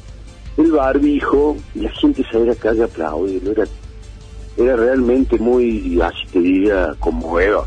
el 0.57 0.73
barbijo, 0.73 1.57
y 1.75 1.81
la 1.81 1.91
gente 1.91 2.25
se 2.31 2.43
era 2.43 2.55
calle 2.55 2.83
a 2.83 2.87
aplaudirlo. 2.87 3.53
Era, 3.53 3.65
era 4.57 4.77
realmente 4.77 5.39
muy, 5.39 6.01
así 6.01 6.27
te 6.33 6.39
diría, 6.39 6.95
conmovedor. 7.01 7.67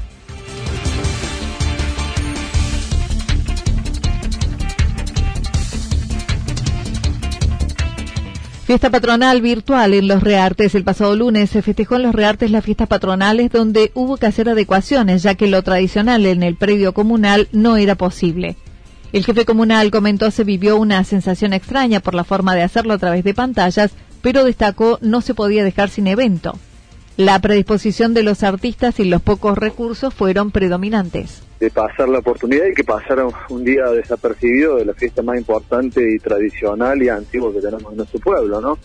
Fiesta 8.70 8.92
patronal 8.92 9.42
virtual 9.42 9.96
en 9.96 10.08
los 10.08 10.22
Reartes. 10.22 10.76
El 10.76 10.84
pasado 10.84 11.16
lunes 11.16 11.50
se 11.50 11.64
festejó 11.64 11.96
en 11.96 12.04
los 12.04 12.14
Reartes 12.14 12.52
las 12.52 12.64
fiestas 12.64 12.88
patronales 12.88 13.52
donde 13.52 13.90
hubo 13.96 14.18
que 14.18 14.28
hacer 14.28 14.48
adecuaciones 14.48 15.24
ya 15.24 15.34
que 15.34 15.48
lo 15.48 15.64
tradicional 15.64 16.28
en 16.28 16.44
el 16.44 16.56
predio 16.56 16.94
comunal 16.94 17.48
no 17.52 17.78
era 17.78 17.96
posible. 17.96 18.58
El 19.12 19.26
jefe 19.26 19.44
comunal 19.44 19.90
comentó 19.90 20.30
se 20.30 20.44
vivió 20.44 20.78
una 20.78 21.04
sensación 21.04 21.54
extraña 21.54 22.00
por 22.00 22.14
la 22.14 22.24
forma 22.24 22.54
de 22.54 22.62
hacerlo 22.62 22.94
a 22.94 23.00
través 23.00 23.24
de 23.24 23.34
pantallas, 23.34 23.94
pero 24.22 24.44
destacó 24.44 25.00
no 25.02 25.22
se 25.22 25.34
podía 25.34 25.64
dejar 25.64 25.90
sin 25.90 26.06
evento. 26.06 26.56
La 27.18 27.40
predisposición 27.40 28.14
de 28.14 28.22
los 28.22 28.44
artistas 28.44 29.00
y 29.00 29.06
los 29.06 29.24
pocos 29.24 29.58
recursos 29.58 30.14
fueron 30.14 30.52
predominantes 30.52 31.42
de 31.60 31.70
pasar 31.70 32.08
la 32.08 32.20
oportunidad 32.20 32.68
y 32.68 32.74
que 32.74 32.86
pasara 32.86 33.28
un 33.50 33.64
día 33.66 33.86
desapercibido 33.90 34.78
de 34.78 34.86
la 34.86 34.94
fiesta 34.94 35.22
más 35.22 35.38
importante 35.38 36.02
y 36.10 36.18
tradicional 36.18 37.04
y 37.04 37.10
antigua 37.10 37.52
que 37.52 37.60
tenemos 37.60 37.92
en 37.92 37.98
nuestro 37.98 38.20
pueblo, 38.20 38.62
¿no? 38.62 38.78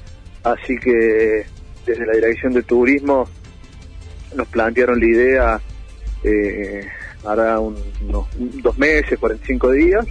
Así 0.42 0.76
que 0.78 1.46
desde 1.86 2.06
la 2.06 2.14
Dirección 2.14 2.52
de 2.52 2.62
Turismo 2.64 3.28
nos 4.34 4.48
plantearon 4.48 4.98
la 4.98 5.06
idea 5.06 5.60
eh, 6.24 6.84
hará 7.24 7.60
unos 7.60 8.26
dos 8.62 8.76
meses, 8.76 9.18
45 9.18 9.70
días, 9.70 10.06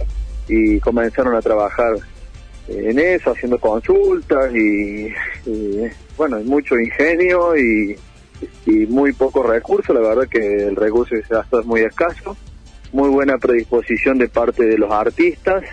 y 0.48 0.80
comenzaron 0.80 1.34
a 1.36 1.42
trabajar 1.42 1.96
eh, 2.68 2.86
en 2.90 2.98
eso, 2.98 3.32
haciendo 3.32 3.58
consultas 3.58 4.54
y, 4.54 5.12
bueno, 6.16 6.36
hay 6.36 6.44
mucho 6.44 6.78
ingenio 6.78 7.56
y, 7.56 7.96
y 8.66 8.86
muy 8.86 9.12
poco 9.12 9.42
recurso, 9.42 9.92
la 9.92 10.00
verdad 10.00 10.28
que 10.28 10.66
el 10.66 10.76
recurso 10.76 11.14
que 11.14 11.22
se 11.22 11.34
gasta 11.34 11.60
es 11.60 11.66
muy 11.66 11.82
escaso 11.82 12.36
muy 12.94 13.08
buena 13.08 13.38
predisposición 13.38 14.18
de 14.18 14.28
parte 14.28 14.64
de 14.64 14.78
los 14.78 14.90
artistas, 14.90 15.64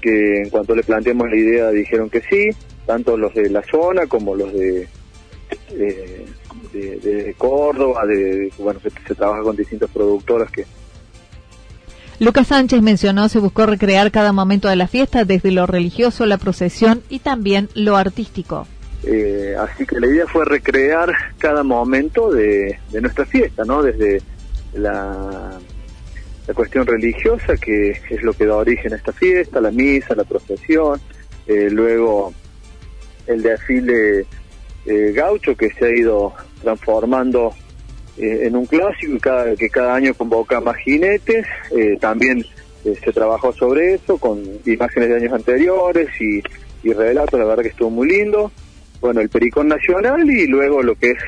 que 0.00 0.42
en 0.42 0.50
cuanto 0.50 0.74
le 0.74 0.82
planteamos 0.82 1.30
la 1.30 1.36
idea 1.36 1.70
dijeron 1.70 2.10
que 2.10 2.20
sí, 2.20 2.50
tanto 2.84 3.16
los 3.16 3.32
de 3.32 3.48
la 3.48 3.62
zona 3.62 4.08
como 4.08 4.34
los 4.34 4.52
de, 4.52 4.88
de, 6.72 7.34
Córdoba, 7.38 8.04
de, 8.06 8.52
bueno, 8.58 8.80
se, 8.80 8.90
se 9.06 9.14
trabaja 9.14 9.42
con 9.42 9.54
distintas 9.54 9.88
productoras 9.90 10.50
que, 10.50 10.64
Lucas 12.18 12.48
Sánchez 12.48 12.82
mencionó 12.82 13.28
se 13.28 13.38
buscó 13.38 13.66
recrear 13.66 14.10
cada 14.10 14.32
momento 14.32 14.68
de 14.68 14.76
la 14.76 14.88
fiesta, 14.88 15.24
desde 15.24 15.52
lo 15.52 15.66
religioso, 15.66 16.26
la 16.26 16.38
procesión 16.38 17.02
y 17.08 17.20
también 17.20 17.68
lo 17.74 17.96
artístico. 17.96 18.66
Eh, 19.04 19.56
así 19.58 19.86
que 19.86 19.98
la 19.98 20.06
idea 20.06 20.26
fue 20.26 20.44
recrear 20.44 21.12
cada 21.38 21.62
momento 21.62 22.30
de, 22.30 22.78
de 22.90 23.00
nuestra 23.00 23.26
fiesta, 23.26 23.64
¿no? 23.64 23.82
Desde 23.82 24.22
la 24.74 25.58
la 26.46 26.54
cuestión 26.54 26.86
religiosa, 26.86 27.56
que 27.56 27.90
es 27.90 28.22
lo 28.22 28.32
que 28.32 28.46
da 28.46 28.56
origen 28.56 28.92
a 28.92 28.96
esta 28.96 29.12
fiesta, 29.12 29.60
la 29.60 29.70
misa, 29.70 30.14
la 30.14 30.24
procesión, 30.24 31.00
eh, 31.46 31.68
luego 31.70 32.32
el 33.26 33.42
desfile 33.42 34.26
eh, 34.86 35.12
gaucho 35.14 35.56
que 35.56 35.70
se 35.70 35.86
ha 35.86 35.96
ido 35.96 36.34
transformando 36.60 37.54
eh, 38.18 38.40
en 38.42 38.56
un 38.56 38.66
clásico 38.66 39.14
y 39.14 39.20
cada, 39.20 39.54
que 39.54 39.70
cada 39.70 39.94
año 39.94 40.14
convoca 40.14 40.60
más 40.60 40.76
jinetes, 40.76 41.46
también 42.00 42.44
se 42.82 43.12
trabajó 43.12 43.52
sobre 43.52 43.94
eso 43.94 44.18
con 44.18 44.42
imágenes 44.66 45.08
de 45.08 45.16
años 45.16 45.32
anteriores 45.32 46.08
y, 46.20 46.42
y 46.82 46.92
relatos, 46.92 47.38
la 47.38 47.46
verdad 47.46 47.62
que 47.62 47.68
estuvo 47.68 47.90
muy 47.90 48.08
lindo. 48.08 48.50
Bueno, 49.00 49.20
el 49.20 49.28
Pericón 49.28 49.68
Nacional 49.68 50.28
y 50.28 50.46
luego 50.46 50.82
lo 50.82 50.94
que 50.94 51.12
es 51.12 51.18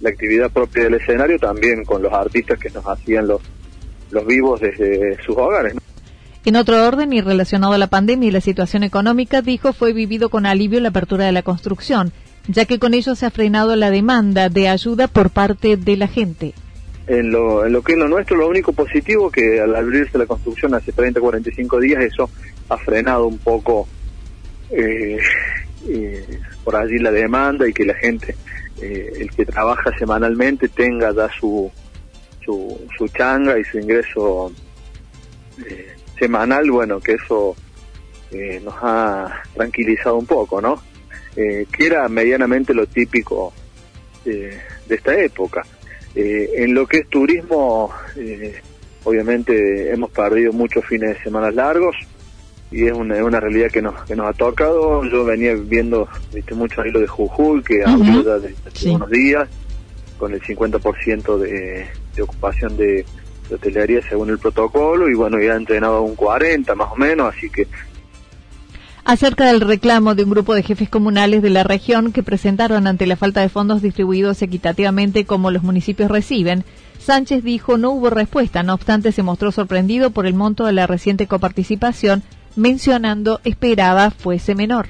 la 0.00 0.10
actividad 0.10 0.50
propia 0.50 0.84
del 0.84 0.94
escenario 0.94 1.38
también 1.38 1.84
con 1.84 2.02
los 2.02 2.12
artistas 2.12 2.58
que 2.58 2.70
nos 2.70 2.84
hacían 2.86 3.28
los, 3.28 3.40
los 4.14 4.26
vivos 4.26 4.60
desde 4.60 5.22
sus 5.22 5.36
hogares. 5.36 5.74
En 6.46 6.56
otro 6.56 6.86
orden 6.86 7.12
y 7.12 7.20
relacionado 7.20 7.72
a 7.72 7.78
la 7.78 7.88
pandemia 7.88 8.28
y 8.28 8.32
la 8.32 8.40
situación 8.40 8.82
económica, 8.82 9.42
dijo 9.42 9.72
fue 9.72 9.92
vivido 9.92 10.28
con 10.28 10.46
alivio 10.46 10.80
la 10.80 10.90
apertura 10.90 11.24
de 11.24 11.32
la 11.32 11.42
construcción, 11.42 12.12
ya 12.48 12.66
que 12.66 12.78
con 12.78 12.94
ello 12.94 13.14
se 13.14 13.26
ha 13.26 13.30
frenado 13.30 13.76
la 13.76 13.90
demanda 13.90 14.48
de 14.48 14.68
ayuda 14.68 15.08
por 15.08 15.30
parte 15.30 15.76
de 15.76 15.96
la 15.96 16.06
gente. 16.06 16.54
En 17.06 17.30
lo, 17.30 17.66
en 17.66 17.72
lo 17.72 17.82
que 17.82 17.92
es 17.92 17.98
lo 17.98 18.08
nuestro, 18.08 18.36
lo 18.36 18.48
único 18.48 18.72
positivo 18.72 19.30
que 19.30 19.60
al 19.60 19.74
abrirse 19.74 20.16
la 20.16 20.26
construcción 20.26 20.74
hace 20.74 20.92
30, 20.92 21.20
45 21.20 21.80
días, 21.80 22.02
eso 22.02 22.30
ha 22.68 22.78
frenado 22.78 23.26
un 23.26 23.38
poco 23.38 23.86
eh, 24.70 25.18
eh, 25.88 26.40
por 26.62 26.76
allí 26.76 26.98
la 26.98 27.10
demanda 27.10 27.68
y 27.68 27.72
que 27.72 27.84
la 27.84 27.94
gente, 27.94 28.36
eh, 28.80 29.12
el 29.18 29.30
que 29.30 29.44
trabaja 29.44 29.96
semanalmente, 29.98 30.68
tenga 30.68 31.12
da 31.12 31.30
su, 31.38 31.70
su, 32.44 32.80
su 32.96 33.08
changa 33.08 33.58
y 33.58 33.64
su 33.64 33.78
ingreso 33.78 34.52
eh, 35.66 35.94
semanal, 36.18 36.70
bueno, 36.70 37.00
que 37.00 37.12
eso 37.12 37.54
eh, 38.30 38.60
nos 38.62 38.74
ha 38.82 39.42
tranquilizado 39.54 40.16
un 40.16 40.26
poco, 40.26 40.60
¿no? 40.60 40.82
Eh, 41.36 41.66
que 41.72 41.86
era 41.86 42.08
medianamente 42.08 42.74
lo 42.74 42.86
típico 42.86 43.52
de 44.24 44.58
esta 44.88 45.14
época. 45.20 45.62
en 46.14 46.72
lo 46.72 46.86
que 46.86 47.00
es 47.00 47.08
turismo, 47.08 47.90
obviamente 49.04 49.92
hemos 49.92 50.10
perdido 50.10 50.50
muchos 50.52 50.82
fines 50.86 51.10
de 51.10 51.22
semana 51.22 51.50
largos 51.50 51.94
y 52.70 52.86
es 52.86 52.92
una, 52.92 53.22
una 53.22 53.38
realidad 53.38 53.70
que 53.70 53.82
nos, 53.82 54.02
que 54.04 54.16
nos 54.16 54.28
ha 54.28 54.32
tocado. 54.32 55.04
Yo 55.04 55.24
venía 55.26 55.54
viendo 55.54 56.08
viste 56.32 56.54
mucho 56.54 56.80
ahí 56.80 56.90
lo 56.90 57.00
de 57.00 57.06
Jujuy, 57.06 57.62
que 57.62 57.84
abrió 57.84 58.22
ya 58.24 58.38
desde 58.38 58.90
unos 58.90 59.10
días, 59.10 59.48
con 60.16 60.32
el 60.32 60.40
50% 60.40 61.38
de, 61.38 61.86
de 62.14 62.22
ocupación 62.22 62.76
de, 62.76 63.04
hotelería 63.52 64.00
según 64.08 64.30
el 64.30 64.38
protocolo 64.38 65.08
y 65.08 65.14
bueno, 65.14 65.38
ya 65.40 65.52
ha 65.52 65.56
entrenado 65.56 66.02
un 66.02 66.14
40 66.14 66.74
más 66.74 66.92
o 66.92 66.96
menos, 66.96 67.34
así 67.34 67.50
que 67.50 67.68
acerca 69.04 69.46
del 69.46 69.60
reclamo 69.60 70.14
de 70.14 70.24
un 70.24 70.30
grupo 70.30 70.54
de 70.54 70.62
jefes 70.62 70.88
comunales 70.88 71.42
de 71.42 71.50
la 71.50 71.62
región 71.62 72.10
que 72.10 72.22
presentaron 72.22 72.86
ante 72.86 73.06
la 73.06 73.16
falta 73.16 73.42
de 73.42 73.50
fondos 73.50 73.82
distribuidos 73.82 74.40
equitativamente 74.40 75.26
como 75.26 75.50
los 75.50 75.62
municipios 75.62 76.10
reciben, 76.10 76.64
Sánchez 76.98 77.44
dijo 77.44 77.76
no 77.76 77.90
hubo 77.90 78.08
respuesta, 78.08 78.62
no 78.62 78.72
obstante 78.72 79.12
se 79.12 79.22
mostró 79.22 79.52
sorprendido 79.52 80.10
por 80.10 80.26
el 80.26 80.32
monto 80.32 80.64
de 80.64 80.72
la 80.72 80.86
reciente 80.86 81.26
coparticipación, 81.26 82.22
mencionando 82.56 83.40
esperaba 83.44 84.10
fuese 84.10 84.54
menor. 84.54 84.86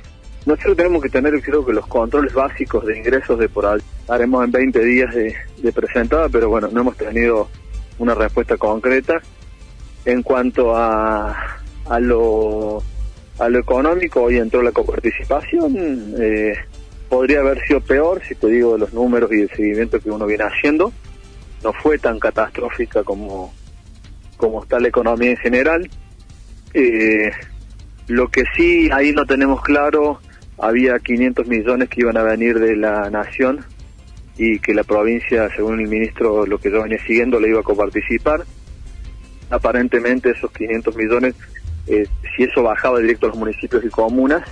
Nosotros 0.46 0.76
tenemos 0.76 1.02
que 1.02 1.08
tener, 1.08 1.32
creo 1.42 1.64
que 1.64 1.72
los 1.72 1.86
controles 1.86 2.32
básicos 2.34 2.84
de 2.86 2.98
ingresos 2.98 3.38
de 3.38 3.48
por 3.48 3.66
ahí. 3.66 3.80
Haremos 4.08 4.44
en 4.44 4.52
20 4.52 4.84
días 4.84 5.14
de, 5.14 5.34
de 5.64 5.72
presentada, 5.72 6.28
pero 6.28 6.48
bueno, 6.48 6.68
no 6.70 6.82
hemos 6.82 6.96
tenido 6.96 7.48
una 7.98 8.14
respuesta 8.14 8.56
concreta. 8.56 9.20
En 10.04 10.22
cuanto 10.22 10.76
a, 10.76 11.58
a, 11.86 12.00
lo, 12.00 12.82
a 13.38 13.48
lo 13.48 13.58
económico, 13.58 14.22
hoy 14.22 14.36
entró 14.36 14.62
la 14.62 14.72
coparticipación. 14.72 16.14
Eh, 16.20 16.54
podría 17.08 17.40
haber 17.40 17.66
sido 17.66 17.80
peor, 17.80 18.20
si 18.28 18.34
te 18.34 18.48
digo 18.48 18.76
los 18.76 18.92
números 18.92 19.32
y 19.32 19.40
el 19.40 19.50
seguimiento 19.50 19.98
que 19.98 20.10
uno 20.10 20.26
viene 20.26 20.44
haciendo. 20.44 20.92
No 21.62 21.72
fue 21.72 21.98
tan 21.98 22.18
catastrófica 22.18 23.02
como, 23.02 23.52
como 24.36 24.62
está 24.62 24.78
la 24.78 24.88
economía 24.88 25.30
en 25.30 25.36
general. 25.38 25.90
Eh, 26.74 27.30
lo 28.08 28.28
que 28.28 28.44
sí 28.54 28.90
ahí 28.92 29.12
no 29.12 29.24
tenemos 29.24 29.62
claro 29.62 30.20
había 30.58 30.98
500 30.98 31.46
millones 31.46 31.88
que 31.88 32.00
iban 32.02 32.16
a 32.18 32.22
venir 32.22 32.58
de 32.58 32.76
la 32.76 33.08
nación 33.10 33.64
y 34.36 34.58
que 34.58 34.74
la 34.74 34.84
provincia, 34.84 35.48
según 35.54 35.80
el 35.80 35.88
ministro, 35.88 36.46
lo 36.46 36.58
que 36.58 36.70
yo 36.70 36.82
venía 36.82 36.98
siguiendo, 37.06 37.38
le 37.38 37.48
iba 37.48 37.60
a 37.60 37.62
coparticipar. 37.62 38.44
Aparentemente 39.50 40.30
esos 40.30 40.50
500 40.50 40.96
millones, 40.96 41.34
eh, 41.86 42.06
si 42.36 42.44
eso 42.44 42.62
bajaba 42.62 42.98
directo 42.98 43.26
a 43.26 43.28
los 43.30 43.38
municipios 43.38 43.84
y 43.84 43.88
comunas, 43.88 44.42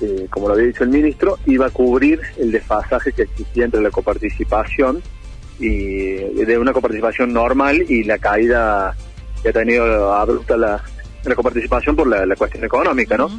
eh, 0.00 0.26
como 0.30 0.48
lo 0.48 0.54
había 0.54 0.66
dicho 0.66 0.82
el 0.82 0.90
ministro, 0.90 1.38
iba 1.46 1.66
a 1.66 1.70
cubrir 1.70 2.20
el 2.38 2.50
desfasaje 2.50 3.12
que 3.12 3.22
existía 3.22 3.66
entre 3.66 3.82
la 3.82 3.90
coparticipación 3.90 5.02
y 5.58 6.14
de 6.14 6.58
una 6.58 6.72
coparticipación 6.72 7.34
normal 7.34 7.84
y 7.86 8.02
la 8.04 8.16
caída 8.16 8.96
que 9.42 9.50
ha 9.50 9.52
tenido 9.52 10.14
abrupta 10.14 10.56
la, 10.56 10.82
la 11.24 11.34
coparticipación 11.34 11.96
por 11.96 12.06
la, 12.06 12.34
cuestión 12.36 12.64
económica, 12.64 13.16
¿no? 13.16 13.30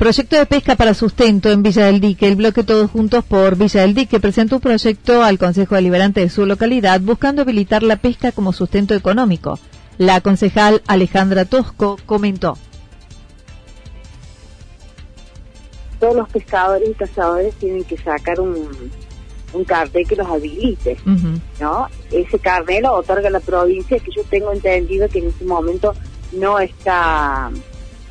Proyecto 0.00 0.36
de 0.36 0.46
pesca 0.46 0.76
para 0.76 0.94
sustento 0.94 1.50
en 1.50 1.62
Villa 1.62 1.84
del 1.84 2.00
Dique. 2.00 2.26
El 2.26 2.36
bloque 2.36 2.64
Todos 2.64 2.90
Juntos 2.90 3.22
por 3.22 3.56
Villa 3.56 3.82
del 3.82 3.92
Dique 3.92 4.18
presentó 4.18 4.54
un 4.54 4.62
proyecto 4.62 5.22
al 5.22 5.38
Consejo 5.38 5.74
Deliberante 5.74 6.20
de 6.20 6.30
su 6.30 6.46
localidad 6.46 7.02
buscando 7.02 7.42
habilitar 7.42 7.82
la 7.82 7.96
pesca 7.96 8.32
como 8.32 8.54
sustento 8.54 8.94
económico. 8.94 9.58
La 9.98 10.22
concejal 10.22 10.80
Alejandra 10.86 11.44
Tosco 11.44 11.98
comentó. 12.06 12.56
Todos 15.98 16.16
los 16.16 16.28
pescadores 16.30 16.88
y 16.88 16.94
cazadores 16.94 17.54
tienen 17.56 17.84
que 17.84 17.98
sacar 17.98 18.40
un, 18.40 18.70
un 19.52 19.64
cartel 19.64 20.08
que 20.08 20.16
los 20.16 20.26
habilite, 20.26 20.96
¿no? 21.60 21.88
Ese 22.10 22.38
cartel 22.38 22.84
lo 22.84 22.94
otorga 22.94 23.28
la 23.28 23.40
provincia 23.40 23.98
que 23.98 24.12
yo 24.16 24.24
tengo 24.30 24.50
entendido 24.50 25.10
que 25.10 25.18
en 25.18 25.26
este 25.26 25.44
momento 25.44 25.92
no 26.32 26.58
está 26.58 27.50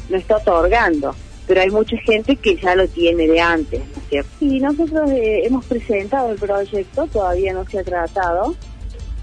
no 0.08 0.18
está 0.18 0.38
otorgando 0.38 1.16
pero 1.50 1.62
hay 1.62 1.72
mucha 1.72 1.98
gente 2.06 2.36
que 2.36 2.58
ya 2.58 2.76
lo 2.76 2.88
tiene 2.88 3.28
de 3.28 3.42
antes, 3.42 3.80
¿no 3.80 4.02
es 4.04 4.08
cierto? 4.08 4.30
Y 4.40 4.60
nosotros 4.60 5.10
eh, 5.10 5.48
hemos 5.48 5.66
presentado 5.66 6.32
el 6.32 6.38
proyecto, 6.38 7.08
todavía 7.08 7.54
no 7.54 7.66
se 7.66 7.80
ha 7.80 7.84
tratado. 7.84 8.54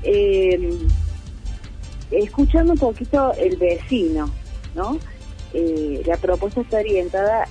Eh, 0.03 0.77
escuchando 2.11 2.73
un 2.73 2.81
poquito 2.81 3.33
el 3.35 3.57
vecino, 3.57 4.29
¿no? 4.75 4.99
Eh, 5.55 6.03
la 6.05 6.17
propuesta 6.17 6.63
está 6.63 6.79
orientada 6.79 7.47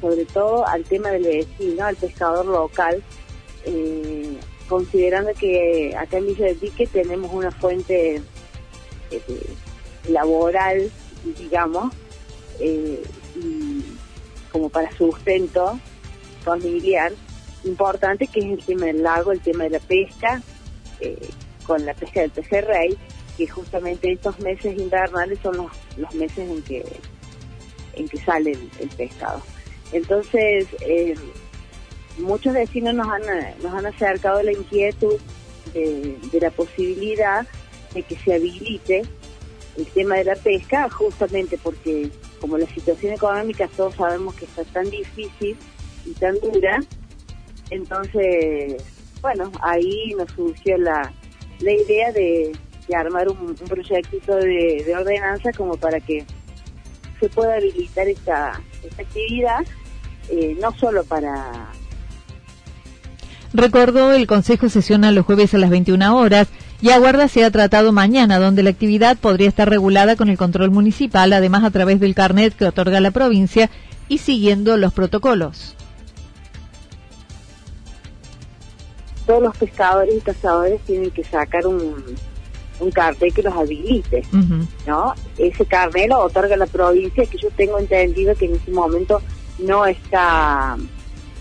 sobre 0.00 0.24
todo 0.24 0.66
al 0.66 0.82
tema 0.84 1.10
del 1.10 1.24
vecino, 1.24 1.84
al 1.84 1.96
pescador 1.96 2.46
local, 2.46 3.02
considerando 4.66 5.32
que 5.38 5.94
acá 5.94 6.16
en 6.16 6.28
Villa 6.28 6.46
del 6.46 6.60
Dique 6.60 6.86
tenemos 6.86 7.30
una 7.34 7.50
fuente 7.50 8.22
laboral, 10.08 10.90
digamos, 11.38 11.92
como 14.56 14.70
para 14.70 14.90
sustento 14.96 15.78
familiar 16.42 17.12
importante, 17.64 18.26
que 18.26 18.40
es 18.40 18.46
el 18.46 18.64
tema 18.64 18.86
del 18.86 19.02
lago, 19.02 19.32
el 19.32 19.40
tema 19.40 19.64
de 19.64 19.70
la 19.70 19.80
pesca, 19.80 20.40
eh, 21.00 21.28
con 21.66 21.84
la 21.84 21.92
pesca 21.92 22.22
del 22.22 22.30
pejerrey, 22.30 22.96
que 23.36 23.46
justamente 23.46 24.12
estos 24.12 24.38
meses 24.40 24.78
invernales 24.78 25.40
son 25.42 25.58
los, 25.58 25.70
los 25.98 26.14
meses 26.14 26.48
en 26.48 26.62
que 26.62 26.86
en 27.96 28.08
que 28.08 28.16
sale 28.16 28.52
el, 28.52 28.88
pescado. 28.96 29.42
Entonces, 29.92 30.66
eh, 30.80 31.14
muchos 32.16 32.54
vecinos 32.54 32.94
nos 32.94 33.08
han, 33.08 33.22
nos 33.62 33.74
han 33.74 33.84
acercado 33.84 34.42
la 34.42 34.52
inquietud 34.52 35.20
de, 35.74 36.16
de 36.32 36.40
la 36.40 36.50
posibilidad 36.50 37.46
de 37.92 38.02
que 38.02 38.16
se 38.16 38.34
habilite 38.34 39.02
el 39.76 39.86
tema 39.88 40.16
de 40.16 40.24
la 40.24 40.36
pesca, 40.36 40.88
justamente 40.88 41.58
porque 41.62 42.10
como 42.40 42.58
la 42.58 42.66
situación 42.66 43.14
económica 43.14 43.68
todos 43.76 43.94
sabemos 43.94 44.34
que 44.34 44.44
está 44.44 44.64
tan 44.64 44.88
difícil 44.90 45.56
y 46.04 46.10
tan 46.12 46.34
dura, 46.40 46.80
entonces, 47.70 48.82
bueno, 49.20 49.50
ahí 49.60 50.14
nos 50.16 50.30
surgió 50.32 50.76
la, 50.78 51.12
la 51.60 51.72
idea 51.72 52.12
de, 52.12 52.52
armar 52.94 53.28
un, 53.28 53.38
un 53.38 53.54
proyectito 53.54 54.36
de, 54.36 54.94
ordenanza 54.96 55.50
como 55.52 55.76
para 55.76 55.98
que 55.98 56.24
se 57.18 57.28
pueda 57.28 57.54
habilitar 57.56 58.06
esta, 58.08 58.60
esta 58.84 59.02
actividad, 59.02 59.60
eh, 60.30 60.56
no 60.60 60.72
solo 60.78 61.04
para... 61.04 61.72
Recordó, 63.52 64.12
el 64.12 64.26
Consejo 64.26 64.68
sesiona 64.68 65.12
los 65.12 65.24
jueves 65.24 65.54
a 65.54 65.58
las 65.58 65.70
21 65.70 66.16
horas 66.16 66.48
y 66.80 66.90
aguarda 66.90 67.28
sea 67.28 67.50
tratado 67.50 67.92
mañana, 67.92 68.38
donde 68.38 68.62
la 68.62 68.70
actividad 68.70 69.16
podría 69.16 69.48
estar 69.48 69.68
regulada 69.68 70.16
con 70.16 70.28
el 70.28 70.36
control 70.36 70.70
municipal, 70.70 71.32
además 71.32 71.64
a 71.64 71.70
través 71.70 72.00
del 72.00 72.14
carnet 72.14 72.54
que 72.54 72.66
otorga 72.66 73.00
la 73.00 73.10
provincia 73.10 73.70
y 74.08 74.18
siguiendo 74.18 74.76
los 74.76 74.92
protocolos. 74.92 75.74
Todos 79.26 79.42
los 79.42 79.56
pescadores 79.56 80.14
y 80.16 80.20
cazadores 80.20 80.80
tienen 80.82 81.10
que 81.10 81.24
sacar 81.24 81.66
un, 81.66 82.04
un 82.78 82.90
cartel 82.90 83.32
que 83.32 83.42
los 83.42 83.54
habilite, 83.54 84.22
¿no? 84.86 85.14
Ese 85.36 85.64
carnet 85.64 86.08
lo 86.08 86.20
otorga 86.20 86.56
la 86.56 86.66
provincia, 86.66 87.26
que 87.26 87.38
yo 87.38 87.48
tengo 87.56 87.78
entendido 87.78 88.34
que 88.36 88.44
en 88.44 88.54
este 88.54 88.70
momento 88.70 89.20
no 89.58 89.86
está 89.86 90.76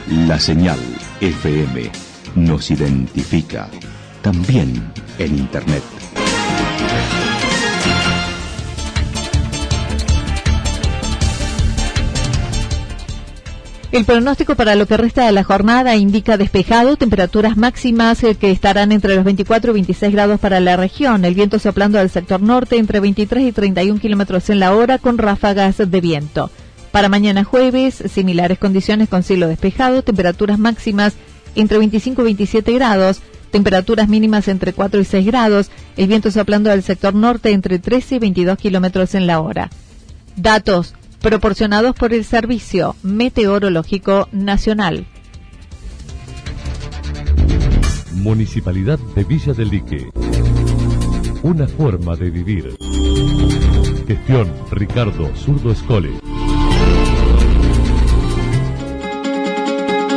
La 0.10 0.39
señal 0.39 0.80
FM 1.21 2.05
nos 2.36 2.69
identifica, 2.71 3.69
también 4.21 4.91
en 5.17 5.38
Internet. 5.38 5.84
El 13.95 14.04
pronóstico 14.04 14.56
para 14.56 14.76
lo 14.76 14.88
que 14.88 14.98
resta 14.98 15.26
de 15.26 15.32
la 15.32 15.45
jornada 15.45 15.95
indica 15.95 16.36
despejado, 16.36 16.98
temperaturas 16.98 17.56
máximas 17.56 18.21
eh, 18.26 18.36
que 18.36 18.52
estarán 18.52 18.91
entre 18.91 19.15
los 19.15 19.24
24 19.24 19.71
y 19.71 19.74
26 19.76 20.12
grados 20.12 20.38
para 20.41 20.60
la 20.60 20.76
región, 20.76 21.24
el 21.24 21.34
viento 21.34 21.60
soplando 21.60 21.98
al 21.98 22.10
sector 22.10 22.41
norte 22.41 22.78
entre 22.78 23.00
23 23.00 23.45
y 23.45 23.52
31 23.54 24.02
kilómetros 24.02 24.50
en 24.50 24.60
la 24.60 24.76
hora 24.76 24.98
con 24.98 25.17
ráfagas 25.17 25.78
de 25.78 26.02
viento. 26.02 26.52
Para 26.91 27.08
mañana 27.08 27.45
jueves, 27.45 28.04
similares 28.12 28.60
condiciones 28.60 29.08
con 29.08 29.24
cielo 29.24 29.48
despejado, 29.48 30.02
temperaturas 30.02 30.60
máximas 30.60 31.13
entre 31.56 31.78
25 31.78 32.22
y 32.22 32.26
27 32.26 32.74
grados, 32.74 33.22
temperaturas 33.52 34.10
mínimas 34.10 34.48
entre 34.48 34.74
4 34.74 35.00
y 35.00 35.06
6 35.06 35.26
grados, 35.26 35.72
el 35.98 36.08
viento 36.08 36.32
soplando 36.32 36.70
del 36.70 36.84
sector 36.84 37.13
norte 37.13 37.52
entre 37.52 37.80
13 37.80 38.15
y 38.15 38.20
22 38.20 38.58
kilómetros 38.58 39.15
en 39.15 39.28
la 39.28 39.39
hora. 39.39 39.70
Datos 40.36 40.94
proporcionados 41.22 41.96
por 41.96 42.13
el 42.13 42.24
Servicio 42.24 42.96
Meteorológico 43.02 44.30
Nacional. 44.32 45.08
Municipalidad 48.13 49.00
de 49.15 49.24
Villa 49.24 49.54
del 49.54 49.70
Lique. 49.70 50.10
Una 51.44 51.68
forma 51.68 52.15
de 52.15 52.30
vivir. 52.30 52.76
Gestión 54.08 54.52
Ricardo 54.72 55.32
Zurdo 55.36 55.72
Escole. 55.72 56.12